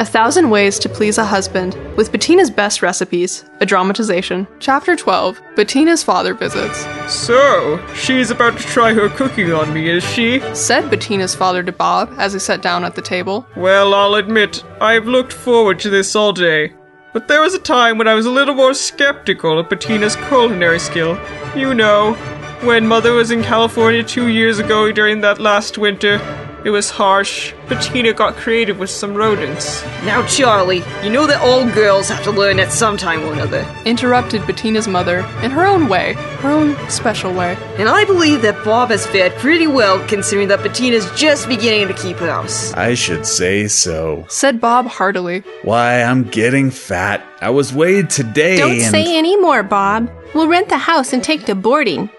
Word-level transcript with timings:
A 0.00 0.04
Thousand 0.04 0.50
Ways 0.50 0.78
to 0.78 0.88
Please 0.88 1.18
a 1.18 1.24
Husband, 1.24 1.74
with 1.96 2.12
Bettina's 2.12 2.50
Best 2.52 2.82
Recipes, 2.82 3.44
a 3.58 3.66
dramatization. 3.66 4.46
Chapter 4.60 4.94
12 4.94 5.40
Bettina's 5.56 6.04
Father 6.04 6.34
Visits. 6.34 6.86
So, 7.12 7.84
she's 7.96 8.30
about 8.30 8.56
to 8.58 8.62
try 8.62 8.94
her 8.94 9.08
cooking 9.08 9.52
on 9.52 9.74
me, 9.74 9.88
is 9.90 10.04
she? 10.04 10.38
Said 10.54 10.88
Bettina's 10.88 11.34
father 11.34 11.64
to 11.64 11.72
Bob 11.72 12.14
as 12.16 12.32
he 12.32 12.38
sat 12.38 12.62
down 12.62 12.84
at 12.84 12.94
the 12.94 13.02
table. 13.02 13.44
Well, 13.56 13.92
I'll 13.92 14.14
admit, 14.14 14.62
I've 14.80 15.06
looked 15.06 15.32
forward 15.32 15.80
to 15.80 15.90
this 15.90 16.14
all 16.14 16.32
day. 16.32 16.74
But 17.12 17.26
there 17.26 17.40
was 17.40 17.54
a 17.54 17.58
time 17.58 17.98
when 17.98 18.06
I 18.06 18.14
was 18.14 18.26
a 18.26 18.30
little 18.30 18.54
more 18.54 18.74
skeptical 18.74 19.58
of 19.58 19.68
Bettina's 19.68 20.14
culinary 20.14 20.78
skill. 20.78 21.18
You 21.56 21.74
know, 21.74 22.14
when 22.62 22.86
Mother 22.86 23.14
was 23.14 23.32
in 23.32 23.42
California 23.42 24.04
two 24.04 24.28
years 24.28 24.60
ago 24.60 24.92
during 24.92 25.22
that 25.22 25.40
last 25.40 25.76
winter, 25.76 26.18
it 26.64 26.70
was 26.70 26.90
harsh. 26.90 27.52
Bettina 27.68 28.12
got 28.12 28.34
creative 28.34 28.78
with 28.78 28.90
some 28.90 29.14
rodents. 29.14 29.82
Now, 30.04 30.26
Charlie, 30.26 30.82
you 31.02 31.10
know 31.10 31.26
that 31.26 31.40
all 31.40 31.68
girls 31.72 32.08
have 32.08 32.22
to 32.24 32.30
learn 32.30 32.58
at 32.58 32.72
some 32.72 32.96
time 32.96 33.22
or 33.24 33.32
another. 33.32 33.66
Interrupted 33.84 34.46
Bettina's 34.46 34.88
mother 34.88 35.18
in 35.42 35.50
her 35.50 35.66
own 35.66 35.88
way, 35.88 36.14
her 36.40 36.50
own 36.50 36.76
special 36.88 37.32
way. 37.32 37.56
And 37.76 37.88
I 37.88 38.04
believe 38.04 38.42
that 38.42 38.64
Bob 38.64 38.90
has 38.90 39.06
fared 39.06 39.32
pretty 39.34 39.66
well 39.66 40.06
considering 40.08 40.48
that 40.48 40.62
Bettina's 40.62 41.10
just 41.18 41.48
beginning 41.48 41.88
to 41.88 41.94
keep 41.94 42.18
house. 42.18 42.72
I 42.74 42.94
should 42.94 43.26
say 43.26 43.68
so. 43.68 44.24
Said 44.28 44.60
Bob 44.60 44.86
heartily. 44.86 45.42
Why, 45.62 46.02
I'm 46.02 46.24
getting 46.24 46.70
fat. 46.70 47.24
I 47.40 47.50
was 47.50 47.72
weighed 47.72 48.10
today. 48.10 48.56
Don't 48.56 48.72
and 48.72 48.90
say 48.90 49.16
any 49.16 49.36
more, 49.36 49.62
Bob. 49.62 50.10
We'll 50.34 50.48
rent 50.48 50.68
the 50.68 50.78
house 50.78 51.12
and 51.12 51.22
take 51.22 51.44
to 51.46 51.54
boarding. 51.54 52.10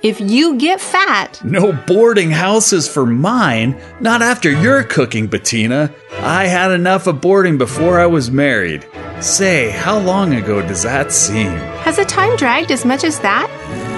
If 0.00 0.20
you 0.20 0.56
get 0.58 0.80
fat, 0.80 1.40
No 1.44 1.72
boarding 1.72 2.30
houses 2.30 2.86
for 2.88 3.04
mine. 3.04 3.76
Not 4.00 4.22
after 4.22 4.48
your 4.50 4.84
cooking, 4.84 5.26
Bettina. 5.26 5.92
I 6.20 6.46
had 6.46 6.70
enough 6.70 7.08
of 7.08 7.20
boarding 7.20 7.58
before 7.58 7.98
I 7.98 8.06
was 8.06 8.30
married. 8.30 8.86
Say, 9.20 9.70
how 9.70 9.98
long 9.98 10.34
ago 10.34 10.62
does 10.62 10.84
that 10.84 11.10
seem? 11.10 11.50
has 11.82 11.96
the 11.96 12.04
time 12.04 12.36
dragged 12.36 12.70
as 12.70 12.84
much 12.84 13.02
as 13.02 13.18
that? 13.20 13.48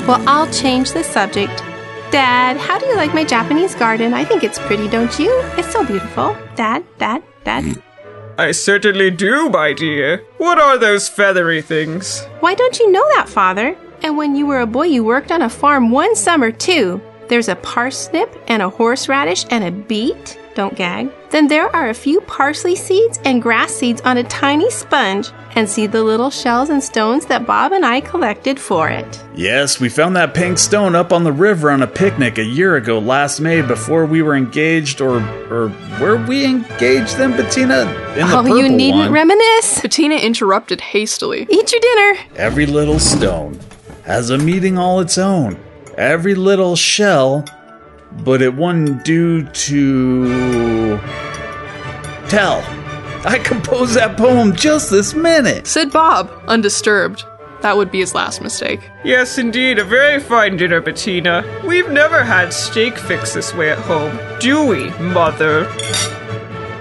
Well, 0.08 0.26
I'll 0.26 0.50
change 0.50 0.92
the 0.92 1.04
subject. 1.04 1.58
Dad, 2.10 2.56
how 2.56 2.78
do 2.78 2.86
you 2.86 2.96
like 2.96 3.12
my 3.12 3.24
Japanese 3.24 3.74
garden? 3.74 4.14
I 4.14 4.24
think 4.24 4.42
it's 4.42 4.58
pretty, 4.58 4.88
don't 4.88 5.18
you? 5.18 5.30
It's 5.58 5.70
so 5.70 5.84
beautiful. 5.84 6.34
Dad, 6.56 6.82
Dad, 6.98 7.22
Dad. 7.44 7.82
I 8.38 8.52
certainly 8.52 9.10
do, 9.10 9.50
my 9.50 9.74
dear. 9.74 10.24
What 10.38 10.58
are 10.58 10.78
those 10.78 11.10
feathery 11.10 11.60
things? 11.60 12.22
Why 12.40 12.54
don't 12.54 12.78
you 12.78 12.90
know 12.90 13.06
that, 13.16 13.28
Father? 13.28 13.76
And 14.02 14.16
when 14.16 14.34
you 14.34 14.46
were 14.46 14.60
a 14.60 14.66
boy, 14.66 14.84
you 14.84 15.04
worked 15.04 15.30
on 15.30 15.42
a 15.42 15.50
farm 15.50 15.90
one 15.90 16.16
summer, 16.16 16.50
too. 16.50 17.00
There's 17.28 17.48
a 17.48 17.56
parsnip 17.56 18.34
and 18.48 18.62
a 18.62 18.70
horseradish 18.70 19.44
and 19.50 19.62
a 19.62 19.70
beet. 19.70 20.38
Don't 20.54 20.74
gag. 20.74 21.10
Then 21.30 21.46
there 21.46 21.74
are 21.74 21.88
a 21.88 21.94
few 21.94 22.20
parsley 22.22 22.74
seeds 22.74 23.20
and 23.24 23.40
grass 23.40 23.72
seeds 23.72 24.00
on 24.00 24.16
a 24.16 24.24
tiny 24.24 24.68
sponge. 24.70 25.30
And 25.54 25.68
see 25.68 25.86
the 25.86 26.02
little 26.02 26.30
shells 26.30 26.70
and 26.70 26.82
stones 26.82 27.26
that 27.26 27.46
Bob 27.46 27.72
and 27.72 27.84
I 27.84 28.00
collected 28.00 28.58
for 28.58 28.88
it. 28.88 29.22
Yes, 29.34 29.80
we 29.80 29.88
found 29.88 30.14
that 30.14 30.32
pink 30.32 30.58
stone 30.58 30.94
up 30.94 31.12
on 31.12 31.24
the 31.24 31.32
river 31.32 31.72
on 31.72 31.82
a 31.82 31.88
picnic 31.88 32.38
a 32.38 32.44
year 32.44 32.76
ago 32.76 33.00
last 33.00 33.40
May 33.40 33.60
before 33.60 34.06
we 34.06 34.22
were 34.22 34.36
engaged 34.36 35.00
or 35.00 35.20
or 35.50 35.72
were 36.00 36.24
we 36.24 36.44
engaged 36.44 37.16
then, 37.16 37.32
Bettina? 37.32 37.80
In 38.16 38.28
the 38.28 38.36
oh, 38.36 38.56
you 38.56 38.68
needn't 38.68 39.10
one. 39.10 39.12
reminisce. 39.12 39.80
Bettina 39.82 40.16
interrupted 40.16 40.80
hastily. 40.80 41.48
Eat 41.50 41.72
your 41.72 41.80
dinner. 41.80 42.20
Every 42.36 42.66
little 42.66 43.00
stone 43.00 43.58
has 44.11 44.30
a 44.30 44.39
meeting 44.39 44.77
all 44.77 44.98
its 44.98 45.19
own. 45.19 45.56
Every 45.97 46.34
little 46.34 46.75
shell, 46.75 47.44
but 48.25 48.42
it 48.42 48.53
wouldn't 48.53 49.05
do 49.05 49.44
to 49.44 50.98
tell. 52.28 52.61
I 53.25 53.41
composed 53.44 53.94
that 53.94 54.16
poem 54.16 54.56
just 54.56 54.91
this 54.91 55.14
minute. 55.14 55.69
Said 55.69 55.92
Bob, 55.92 56.28
undisturbed. 56.48 57.22
That 57.61 57.77
would 57.77 57.92
be 57.92 58.00
his 58.00 58.12
last 58.12 58.42
mistake. 58.42 58.81
Yes, 59.05 59.38
indeed, 59.38 59.78
a 59.78 59.84
very 59.84 60.19
fine 60.19 60.56
dinner, 60.56 60.81
Bettina. 60.81 61.44
We've 61.65 61.91
never 61.91 62.25
had 62.25 62.53
steak 62.53 62.99
fixed 62.99 63.34
this 63.34 63.54
way 63.54 63.70
at 63.70 63.78
home, 63.78 64.19
do 64.41 64.66
we, 64.66 64.91
Mother? 64.99 65.66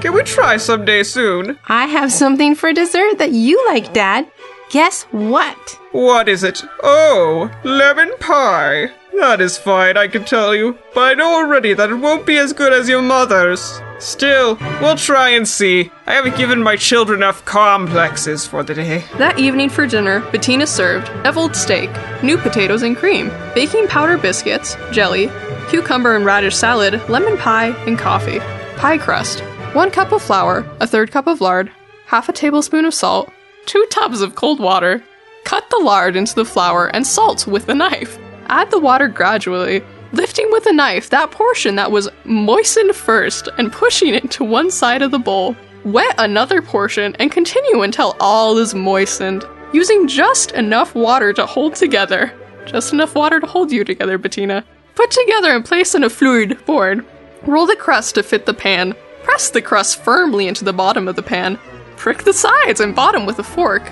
Can 0.02 0.14
we 0.14 0.24
try 0.24 0.58
someday 0.58 1.04
soon? 1.04 1.60
I 1.68 1.86
have 1.86 2.12
something 2.12 2.56
for 2.56 2.74
dessert 2.74 3.20
that 3.20 3.34
you 3.34 3.64
like, 3.68 3.94
Dad. 3.94 4.32
Guess 4.70 5.04
what? 5.06 5.80
What 5.92 6.30
is 6.30 6.44
it? 6.44 6.64
Oh, 6.84 7.50
lemon 7.64 8.12
pie. 8.20 8.92
That 9.20 9.42
is 9.42 9.58
fine, 9.58 9.98
I 9.98 10.08
can 10.08 10.26
tell 10.26 10.54
you. 10.54 10.78
But 10.94 11.02
I 11.02 11.14
know 11.16 11.34
already 11.34 11.74
that 11.74 11.90
it 11.90 11.96
won't 11.96 12.28
be 12.28 12.38
as 12.38 12.54
good 12.54 12.72
as 12.72 12.88
your 12.88 13.02
mother's. 13.02 13.82
Still, 13.98 14.58
we'll 14.80 14.96
try 14.96 15.30
and 15.30 15.48
see. 15.48 15.92
I 16.06 16.14
haven't 16.14 16.38
given 16.38 16.62
my 16.62 16.76
children 16.76 17.20
enough 17.20 17.44
complexes 17.46 18.46
for 18.46 18.62
the 18.64 18.76
day. 18.76 19.04
That 19.18 19.40
evening 19.40 19.70
for 19.70 19.88
dinner, 19.88 20.20
Bettina 20.32 20.68
served 20.68 21.08
deviled 21.24 21.56
steak, 21.56 21.90
new 22.22 22.38
potatoes 22.38 22.84
and 22.84 22.96
cream, 22.96 23.32
baking 23.56 23.88
powder 23.88 24.20
biscuits, 24.20 24.78
jelly, 24.92 25.32
cucumber 25.70 26.16
and 26.16 26.26
radish 26.26 26.56
salad, 26.56 27.02
lemon 27.10 27.38
pie, 27.38 27.70
and 27.88 27.98
coffee. 27.98 28.40
Pie 28.78 29.00
crust, 29.00 29.40
one 29.74 29.90
cup 29.90 30.12
of 30.12 30.22
flour, 30.22 30.64
a 30.80 30.86
third 30.86 31.12
cup 31.12 31.26
of 31.26 31.42
lard, 31.42 31.72
half 32.06 32.30
a 32.30 32.34
tablespoon 32.34 32.86
of 32.86 32.94
salt, 32.94 33.32
two 33.66 33.86
tubs 33.92 34.22
of 34.22 34.36
cold 34.36 34.60
water. 34.60 35.04
Cut 35.44 35.70
the 35.70 35.80
lard 35.80 36.16
into 36.16 36.36
the 36.36 36.46
flour 36.46 36.88
and 36.88 37.06
salt 37.06 37.48
with 37.48 37.70
a 37.70 37.76
knife. 37.76 38.18
Add 38.48 38.72
the 38.72 38.80
water 38.80 39.08
gradually, 39.08 39.84
lifting 40.12 40.52
with 40.52 40.66
a 40.66 40.74
knife 40.74 41.10
that 41.10 41.32
portion 41.32 41.76
that 41.76 41.92
was 41.92 42.10
moistened 42.24 42.96
first 42.96 43.48
and 43.58 43.72
pushing 43.72 44.14
it 44.14 44.32
to 44.32 44.44
one 44.44 44.72
side 44.72 45.02
of 45.02 45.12
the 45.12 45.20
bowl. 45.20 45.56
Wet 45.86 46.16
another 46.18 46.62
portion 46.62 47.16
and 47.20 47.32
continue 47.32 47.84
until 47.84 48.16
all 48.20 48.58
is 48.58 48.76
moistened, 48.76 49.46
using 49.72 50.08
just 50.08 50.52
enough 50.52 50.94
water 50.96 51.32
to 51.34 51.46
hold 51.46 51.76
together. 51.76 52.34
Just 52.66 52.94
enough 52.94 53.16
water 53.16 53.40
to 53.40 53.48
hold 53.48 53.72
you 53.72 53.84
together, 53.84 54.18
Bettina. 54.18 54.66
Put 54.96 55.12
together 55.12 55.52
and 55.52 55.64
place 55.64 55.96
on 55.96 56.04
a 56.04 56.10
fluid 56.10 56.64
board. 56.66 57.06
Roll 57.44 57.66
the 57.66 57.76
crust 57.76 58.16
to 58.16 58.24
fit 58.24 58.46
the 58.46 58.54
pan. 58.54 58.94
Press 59.24 59.50
the 59.50 59.62
crust 59.62 60.04
firmly 60.04 60.48
into 60.48 60.66
the 60.66 60.74
bottom 60.74 61.08
of 61.08 61.16
the 61.16 61.24
pan. 61.24 61.58
Prick 62.00 62.24
the 62.24 62.32
sides 62.32 62.80
and 62.80 62.96
bottom 62.96 63.26
with 63.26 63.40
a 63.40 63.44
fork. 63.44 63.84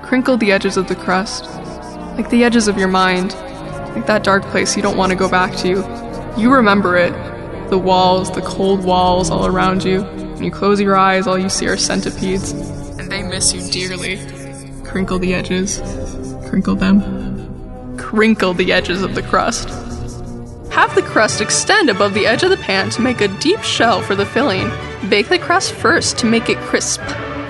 Crinkle 0.00 0.38
the 0.38 0.50
edges 0.50 0.78
of 0.78 0.88
the 0.88 0.94
crust, 0.94 1.44
like 2.16 2.30
the 2.30 2.42
edges 2.42 2.68
of 2.68 2.78
your 2.78 2.88
mind, 2.88 3.34
like 3.94 4.06
that 4.06 4.24
dark 4.24 4.42
place 4.44 4.74
you 4.74 4.82
don't 4.82 4.96
want 4.96 5.10
to 5.10 5.16
go 5.16 5.28
back 5.28 5.54
to. 5.56 5.84
You 6.38 6.50
remember 6.50 6.96
it. 6.96 7.12
The 7.68 7.76
walls, 7.76 8.30
the 8.30 8.40
cold 8.40 8.82
walls 8.82 9.28
all 9.28 9.44
around 9.44 9.84
you. 9.84 10.04
When 10.04 10.42
you 10.42 10.50
close 10.50 10.80
your 10.80 10.96
eyes, 10.96 11.26
all 11.26 11.38
you 11.38 11.50
see 11.50 11.68
are 11.68 11.76
centipedes. 11.76 12.52
And 12.98 13.12
they 13.12 13.22
miss 13.22 13.52
you 13.52 13.60
dearly. 13.70 14.16
Crinkle 14.82 15.18
the 15.18 15.34
edges. 15.34 15.82
Crinkle 16.48 16.76
them. 16.76 17.98
Crinkle 17.98 18.54
the 18.54 18.72
edges 18.72 19.02
of 19.02 19.14
the 19.14 19.22
crust. 19.22 19.68
Have 20.72 20.94
the 20.94 21.02
crust 21.02 21.42
extend 21.42 21.90
above 21.90 22.14
the 22.14 22.26
edge 22.26 22.42
of 22.42 22.48
the 22.48 22.56
pan 22.56 22.88
to 22.88 23.02
make 23.02 23.20
a 23.20 23.28
deep 23.28 23.60
shell 23.60 24.00
for 24.00 24.14
the 24.14 24.24
filling. 24.24 24.70
Bake 25.10 25.28
the 25.28 25.38
crust 25.38 25.72
first 25.72 26.16
to 26.20 26.26
make 26.26 26.48
it 26.48 26.56
crisp. 26.56 27.02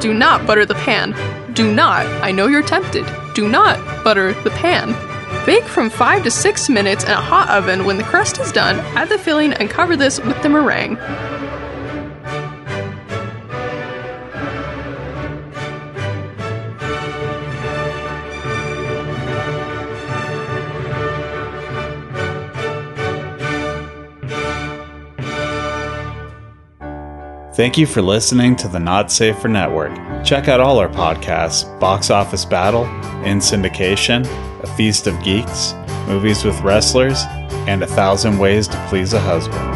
Do 0.04 0.12
not 0.12 0.46
butter 0.46 0.66
the 0.66 0.74
pan. 0.74 1.14
Do 1.54 1.72
not, 1.72 2.04
I 2.22 2.30
know 2.30 2.46
you're 2.46 2.62
tempted, 2.62 3.06
do 3.34 3.48
not 3.48 4.04
butter 4.04 4.34
the 4.42 4.50
pan. 4.50 4.92
Bake 5.46 5.64
from 5.64 5.88
5 5.88 6.24
to 6.24 6.30
6 6.30 6.68
minutes 6.68 7.04
in 7.04 7.10
a 7.10 7.14
hot 7.14 7.48
oven. 7.48 7.86
When 7.86 7.96
the 7.96 8.04
crust 8.04 8.38
is 8.38 8.52
done, 8.52 8.80
add 8.98 9.08
the 9.08 9.16
filling 9.16 9.54
and 9.54 9.70
cover 9.70 9.96
this 9.96 10.20
with 10.20 10.42
the 10.42 10.50
meringue. 10.50 10.98
Thank 27.54 27.78
you 27.78 27.86
for 27.86 28.02
listening 28.02 28.56
to 28.56 28.66
the 28.66 28.80
Not 28.80 29.12
Safer 29.12 29.46
Network. 29.46 29.94
Check 30.24 30.48
out 30.48 30.58
all 30.58 30.80
our 30.80 30.88
podcasts 30.88 31.64
Box 31.78 32.10
Office 32.10 32.44
Battle, 32.44 32.84
In 33.24 33.38
Syndication, 33.38 34.26
A 34.64 34.66
Feast 34.66 35.06
of 35.06 35.22
Geeks, 35.22 35.72
Movies 36.08 36.44
with 36.44 36.60
Wrestlers, 36.62 37.22
and 37.68 37.84
A 37.84 37.86
Thousand 37.86 38.38
Ways 38.38 38.66
to 38.66 38.86
Please 38.88 39.12
a 39.12 39.20
Husband. 39.20 39.73